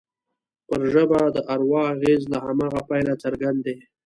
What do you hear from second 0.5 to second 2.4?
پر ژبه د اروا اغېز له